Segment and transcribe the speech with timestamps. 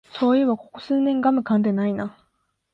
[0.15, 2.17] そういえばここ数年ガムかんでないな